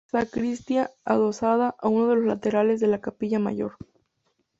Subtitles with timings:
[0.11, 3.77] Sacristía, adosada a uno de los laterales de la capilla mayor.